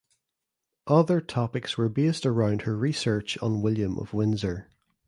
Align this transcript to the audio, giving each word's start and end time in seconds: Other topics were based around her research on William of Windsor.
Other 0.87 1.21
topics 1.21 1.77
were 1.77 1.87
based 1.87 2.25
around 2.25 2.63
her 2.63 2.75
research 2.75 3.37
on 3.37 3.61
William 3.61 3.99
of 3.99 4.15
Windsor. 4.15 4.67